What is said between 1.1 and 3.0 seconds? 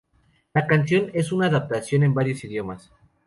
es una adaptación en varios idiomas.